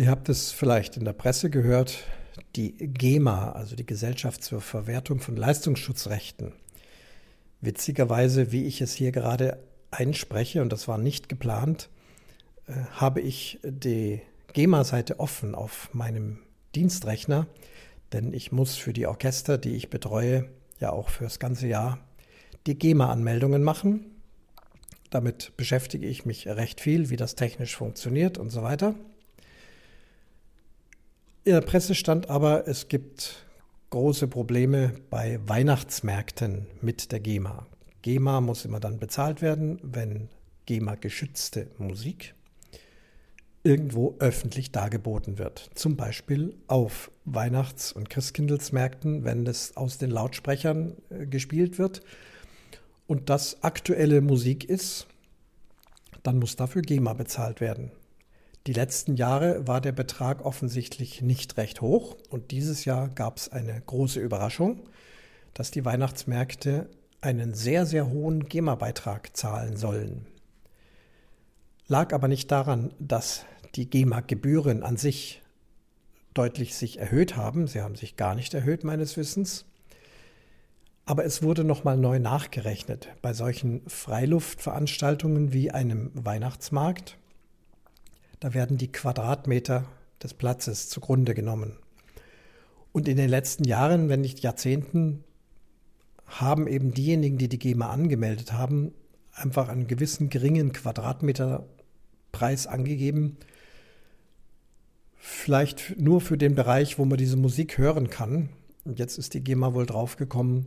Ihr 0.00 0.08
habt 0.08 0.30
es 0.30 0.50
vielleicht 0.50 0.96
in 0.96 1.04
der 1.04 1.12
Presse 1.12 1.50
gehört, 1.50 2.04
die 2.56 2.72
GEMA, 2.72 3.52
also 3.52 3.76
die 3.76 3.84
Gesellschaft 3.84 4.42
zur 4.42 4.62
Verwertung 4.62 5.20
von 5.20 5.36
Leistungsschutzrechten. 5.36 6.54
Witzigerweise, 7.60 8.50
wie 8.50 8.64
ich 8.64 8.80
es 8.80 8.94
hier 8.94 9.12
gerade 9.12 9.62
einspreche, 9.90 10.62
und 10.62 10.72
das 10.72 10.88
war 10.88 10.96
nicht 10.96 11.28
geplant, 11.28 11.90
äh, 12.66 12.72
habe 12.92 13.20
ich 13.20 13.60
die 13.62 14.22
GEMA-Seite 14.54 15.20
offen 15.20 15.54
auf 15.54 15.92
meinem 15.92 16.38
Dienstrechner, 16.74 17.46
denn 18.14 18.32
ich 18.32 18.52
muss 18.52 18.76
für 18.76 18.94
die 18.94 19.06
Orchester, 19.06 19.58
die 19.58 19.76
ich 19.76 19.90
betreue, 19.90 20.48
ja 20.78 20.92
auch 20.92 21.10
fürs 21.10 21.38
ganze 21.38 21.66
Jahr 21.66 21.98
die 22.66 22.78
GEMA-Anmeldungen 22.78 23.62
machen. 23.62 24.06
Damit 25.10 25.54
beschäftige 25.58 26.06
ich 26.06 26.24
mich 26.24 26.48
recht 26.48 26.80
viel, 26.80 27.10
wie 27.10 27.16
das 27.16 27.34
technisch 27.34 27.76
funktioniert 27.76 28.38
und 28.38 28.48
so 28.48 28.62
weiter. 28.62 28.94
In 31.42 31.52
der 31.54 31.62
Presse 31.62 31.94
stand 31.94 32.28
aber, 32.28 32.68
es 32.68 32.88
gibt 32.88 33.46
große 33.88 34.28
Probleme 34.28 34.92
bei 35.08 35.40
Weihnachtsmärkten 35.46 36.66
mit 36.82 37.12
der 37.12 37.20
GEMA. 37.20 37.66
GEMA 38.02 38.42
muss 38.42 38.66
immer 38.66 38.78
dann 38.78 38.98
bezahlt 38.98 39.40
werden, 39.40 39.78
wenn 39.82 40.28
GEMA 40.66 40.96
geschützte 40.96 41.68
Musik 41.78 42.34
irgendwo 43.62 44.16
öffentlich 44.18 44.70
dargeboten 44.70 45.38
wird. 45.38 45.70
Zum 45.74 45.96
Beispiel 45.96 46.56
auf 46.66 47.10
Weihnachts- 47.24 47.90
und 47.92 48.10
Christkindlesmärkten, 48.10 49.24
wenn 49.24 49.46
es 49.46 49.78
aus 49.78 49.96
den 49.96 50.10
Lautsprechern 50.10 50.94
äh, 51.08 51.26
gespielt 51.26 51.78
wird 51.78 52.02
und 53.06 53.30
das 53.30 53.62
aktuelle 53.62 54.20
Musik 54.20 54.64
ist, 54.68 55.06
dann 56.22 56.38
muss 56.38 56.56
dafür 56.56 56.82
GEMA 56.82 57.14
bezahlt 57.14 57.62
werden. 57.62 57.92
Die 58.66 58.74
letzten 58.74 59.16
Jahre 59.16 59.66
war 59.66 59.80
der 59.80 59.92
Betrag 59.92 60.44
offensichtlich 60.44 61.22
nicht 61.22 61.56
recht 61.56 61.80
hoch 61.80 62.16
und 62.28 62.50
dieses 62.50 62.84
Jahr 62.84 63.08
gab 63.08 63.38
es 63.38 63.48
eine 63.48 63.80
große 63.80 64.20
Überraschung, 64.20 64.88
dass 65.54 65.70
die 65.70 65.84
Weihnachtsmärkte 65.84 66.90
einen 67.22 67.54
sehr, 67.54 67.86
sehr 67.86 68.10
hohen 68.10 68.48
GEMA-Beitrag 68.48 69.34
zahlen 69.34 69.76
sollen. 69.76 70.26
Lag 71.88 72.12
aber 72.12 72.28
nicht 72.28 72.50
daran, 72.50 72.92
dass 72.98 73.46
die 73.74 73.88
GEMA-Gebühren 73.88 74.82
an 74.82 74.96
sich 74.96 75.42
deutlich 76.34 76.74
sich 76.74 76.98
erhöht 76.98 77.36
haben. 77.36 77.66
Sie 77.66 77.80
haben 77.80 77.96
sich 77.96 78.16
gar 78.16 78.34
nicht 78.34 78.52
erhöht, 78.54 78.84
meines 78.84 79.16
Wissens. 79.16 79.64
Aber 81.06 81.24
es 81.24 81.42
wurde 81.42 81.64
nochmal 81.64 81.96
neu 81.96 82.18
nachgerechnet 82.18 83.08
bei 83.22 83.32
solchen 83.32 83.82
Freiluftveranstaltungen 83.88 85.52
wie 85.52 85.70
einem 85.70 86.12
Weihnachtsmarkt 86.14 87.16
da 88.40 88.54
werden 88.54 88.78
die 88.78 88.90
Quadratmeter 88.90 89.84
des 90.22 90.34
Platzes 90.34 90.88
zugrunde 90.88 91.34
genommen. 91.34 91.78
Und 92.92 93.06
in 93.06 93.16
den 93.16 93.28
letzten 93.28 93.64
Jahren, 93.64 94.08
wenn 94.08 94.22
nicht 94.22 94.40
Jahrzehnten, 94.40 95.22
haben 96.26 96.66
eben 96.66 96.92
diejenigen, 96.92 97.38
die 97.38 97.48
die 97.48 97.58
GEMA 97.58 97.90
angemeldet 97.90 98.52
haben, 98.52 98.92
einfach 99.32 99.68
einen 99.68 99.86
gewissen 99.86 100.28
geringen 100.30 100.72
Quadratmeterpreis 100.72 102.66
angegeben. 102.66 103.36
Vielleicht 105.16 105.98
nur 105.98 106.20
für 106.20 106.38
den 106.38 106.54
Bereich, 106.54 106.98
wo 106.98 107.04
man 107.04 107.18
diese 107.18 107.36
Musik 107.36 107.78
hören 107.78 108.10
kann. 108.10 108.48
Und 108.84 108.98
jetzt 108.98 109.18
ist 109.18 109.34
die 109.34 109.44
GEMA 109.44 109.74
wohl 109.74 109.86
draufgekommen, 109.86 110.66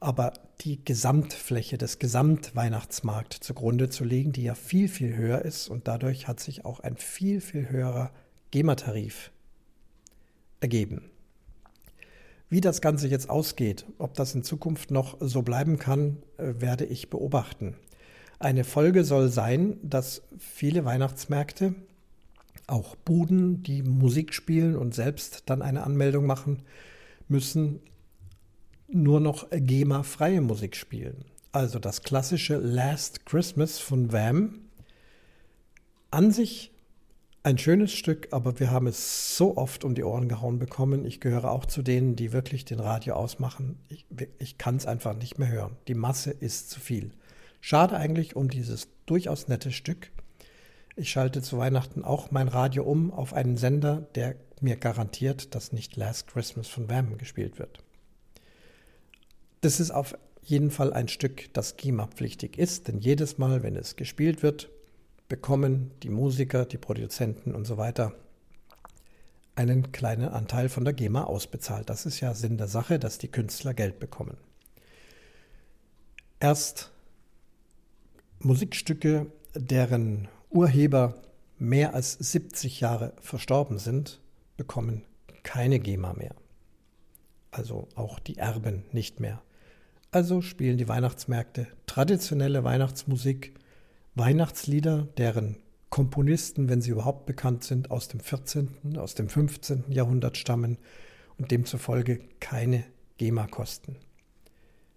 aber 0.00 0.32
die 0.62 0.82
Gesamtfläche 0.84 1.78
des 1.78 1.98
Gesamtweihnachtsmarkts 1.98 3.40
zugrunde 3.40 3.90
zu 3.90 4.04
legen, 4.04 4.32
die 4.32 4.44
ja 4.44 4.54
viel, 4.54 4.88
viel 4.88 5.14
höher 5.14 5.42
ist 5.42 5.68
und 5.68 5.86
dadurch 5.86 6.26
hat 6.26 6.40
sich 6.40 6.64
auch 6.64 6.80
ein 6.80 6.96
viel, 6.96 7.40
viel 7.40 7.68
höherer 7.68 8.10
GEMA-Tarif 8.50 9.30
ergeben. 10.60 11.10
Wie 12.48 12.60
das 12.60 12.80
Ganze 12.80 13.06
jetzt 13.06 13.30
ausgeht, 13.30 13.86
ob 13.98 14.14
das 14.14 14.34
in 14.34 14.42
Zukunft 14.42 14.90
noch 14.90 15.18
so 15.20 15.42
bleiben 15.42 15.78
kann, 15.78 16.16
äh, 16.36 16.54
werde 16.58 16.84
ich 16.84 17.08
beobachten. 17.08 17.76
Eine 18.40 18.64
Folge 18.64 19.04
soll 19.04 19.28
sein, 19.28 19.76
dass 19.82 20.22
viele 20.38 20.84
Weihnachtsmärkte, 20.84 21.74
auch 22.66 22.96
Buden, 22.96 23.62
die 23.62 23.82
Musik 23.82 24.32
spielen 24.32 24.76
und 24.76 24.94
selbst 24.94 25.44
dann 25.46 25.60
eine 25.60 25.84
Anmeldung 25.84 26.26
machen 26.26 26.62
müssen, 27.28 27.80
nur 28.92 29.20
noch 29.20 29.48
GEMA-freie 29.50 30.40
Musik 30.40 30.76
spielen. 30.76 31.24
Also 31.52 31.78
das 31.78 32.02
klassische 32.02 32.56
Last 32.56 33.26
Christmas 33.26 33.78
von 33.78 34.12
Wham. 34.12 34.60
An 36.10 36.30
sich 36.30 36.72
ein 37.42 37.56
schönes 37.56 37.92
Stück, 37.92 38.28
aber 38.32 38.60
wir 38.60 38.70
haben 38.70 38.86
es 38.86 39.36
so 39.36 39.56
oft 39.56 39.84
um 39.84 39.94
die 39.94 40.04
Ohren 40.04 40.28
gehauen 40.28 40.58
bekommen. 40.58 41.04
Ich 41.04 41.20
gehöre 41.20 41.50
auch 41.50 41.64
zu 41.64 41.82
denen, 41.82 42.14
die 42.14 42.32
wirklich 42.32 42.64
den 42.64 42.80
Radio 42.80 43.14
ausmachen. 43.14 43.78
Ich, 43.88 44.04
ich 44.38 44.58
kann 44.58 44.76
es 44.76 44.86
einfach 44.86 45.16
nicht 45.16 45.38
mehr 45.38 45.48
hören. 45.48 45.76
Die 45.88 45.94
Masse 45.94 46.30
ist 46.32 46.70
zu 46.70 46.80
viel. 46.80 47.12
Schade 47.60 47.96
eigentlich 47.96 48.36
um 48.36 48.48
dieses 48.48 48.88
durchaus 49.06 49.48
nette 49.48 49.72
Stück. 49.72 50.10
Ich 50.96 51.10
schalte 51.10 51.40
zu 51.40 51.56
Weihnachten 51.56 52.04
auch 52.04 52.30
mein 52.30 52.48
Radio 52.48 52.84
um 52.84 53.10
auf 53.10 53.32
einen 53.32 53.56
Sender, 53.56 54.06
der 54.14 54.36
mir 54.60 54.76
garantiert, 54.76 55.54
dass 55.54 55.72
nicht 55.72 55.96
Last 55.96 56.26
Christmas 56.26 56.68
von 56.68 56.90
Wham 56.90 57.16
gespielt 57.16 57.58
wird. 57.58 57.82
Das 59.60 59.80
ist 59.80 59.90
auf 59.90 60.16
jeden 60.42 60.70
Fall 60.70 60.92
ein 60.92 61.08
Stück, 61.08 61.52
das 61.52 61.76
GEMA-pflichtig 61.76 62.58
ist, 62.58 62.88
denn 62.88 62.98
jedes 62.98 63.38
Mal, 63.38 63.62
wenn 63.62 63.76
es 63.76 63.96
gespielt 63.96 64.42
wird, 64.42 64.70
bekommen 65.28 65.90
die 66.02 66.08
Musiker, 66.08 66.64
die 66.64 66.78
Produzenten 66.78 67.54
und 67.54 67.66
so 67.66 67.76
weiter 67.76 68.14
einen 69.54 69.92
kleinen 69.92 70.28
Anteil 70.28 70.68
von 70.68 70.84
der 70.84 70.94
GEMA 70.94 71.24
ausbezahlt. 71.24 71.90
Das 71.90 72.06
ist 72.06 72.20
ja 72.20 72.34
Sinn 72.34 72.56
der 72.56 72.68
Sache, 72.68 72.98
dass 72.98 73.18
die 73.18 73.28
Künstler 73.28 73.74
Geld 73.74 74.00
bekommen. 74.00 74.38
Erst 76.40 76.90
Musikstücke, 78.38 79.26
deren 79.54 80.28
Urheber 80.48 81.20
mehr 81.58 81.94
als 81.94 82.14
70 82.14 82.80
Jahre 82.80 83.12
verstorben 83.20 83.78
sind, 83.78 84.20
bekommen 84.56 85.04
keine 85.42 85.78
GEMA 85.78 86.14
mehr. 86.14 86.34
Also 87.50 87.88
auch 87.94 88.18
die 88.18 88.38
Erben 88.38 88.84
nicht 88.92 89.20
mehr. 89.20 89.42
Also 90.12 90.42
spielen 90.42 90.76
die 90.76 90.88
Weihnachtsmärkte 90.88 91.68
traditionelle 91.86 92.64
Weihnachtsmusik, 92.64 93.54
Weihnachtslieder, 94.16 95.06
deren 95.16 95.56
Komponisten, 95.88 96.68
wenn 96.68 96.80
sie 96.80 96.90
überhaupt 96.90 97.26
bekannt 97.26 97.62
sind, 97.62 97.92
aus 97.92 98.08
dem 98.08 98.18
14., 98.18 98.96
aus 98.96 99.14
dem 99.14 99.28
15. 99.28 99.84
Jahrhundert 99.88 100.36
stammen 100.36 100.78
und 101.38 101.52
demzufolge 101.52 102.20
keine 102.40 102.84
GEMA 103.18 103.46
kosten. 103.46 103.96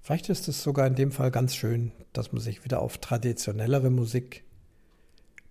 Vielleicht 0.00 0.28
ist 0.30 0.48
es 0.48 0.62
sogar 0.62 0.86
in 0.86 0.94
dem 0.94 1.12
Fall 1.12 1.30
ganz 1.30 1.54
schön, 1.54 1.92
dass 2.12 2.32
man 2.32 2.40
sich 2.40 2.64
wieder 2.64 2.80
auf 2.80 2.98
traditionellere 2.98 3.90
Musik 3.90 4.44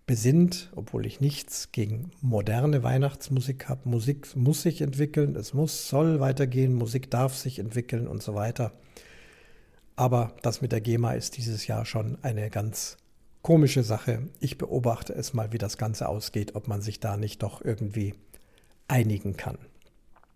besinnt, 0.06 0.72
obwohl 0.76 1.06
ich 1.06 1.22
nichts 1.22 1.72
gegen 1.72 2.12
moderne 2.22 2.84
Weihnachtsmusik 2.84 3.70
habe. 3.70 3.88
Musik 3.88 4.36
muss 4.36 4.64
sich 4.64 4.82
entwickeln, 4.82 5.36
es 5.36 5.54
muss, 5.54 5.90
soll 5.90 6.20
weitergehen, 6.20 6.74
Musik 6.74 7.10
darf 7.10 7.36
sich 7.36 7.60
entwickeln 7.60 8.08
und 8.08 8.22
so 8.22 8.36
weiter. 8.36 8.74
Aber 9.96 10.34
das 10.42 10.62
mit 10.62 10.72
der 10.72 10.82
GEMA 10.82 11.14
ist 11.14 11.38
dieses 11.38 11.68
Jahr 11.68 11.86
schon 11.86 12.18
eine 12.24 12.50
ganz 12.50 12.98
komische 13.42 13.84
Sache. 13.84 14.30
Ich 14.40 14.58
beobachte 14.58 15.14
es 15.14 15.34
mal, 15.34 15.52
wie 15.52 15.58
das 15.58 15.78
Ganze 15.78 16.10
ausgeht, 16.10 16.56
ob 16.56 16.68
man 16.68 16.82
sich 16.82 17.00
da 17.00 17.18
nicht 17.18 17.44
doch 17.44 17.64
irgendwie 17.64 18.16
einigen 18.88 19.38
kann. 19.38 19.58